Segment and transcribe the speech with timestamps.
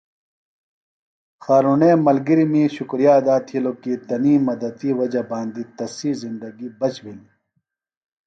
[1.43, 7.31] خارُݨے ملگرمی شکُریہ ادا تِھیلوۡ کی تنی مدتی وجہ باندی تسی زندگیۡ بچ بِھلیۡ۔